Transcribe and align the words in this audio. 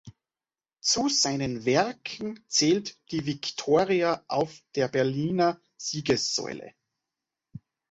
Zu 0.79 1.09
seinen 1.09 1.63
Werken 1.63 2.43
zählt 2.47 2.97
die 3.11 3.27
Viktoria 3.27 4.25
auf 4.27 4.59
der 4.73 4.87
Berliner 4.87 5.61
Siegessäule. 5.77 6.73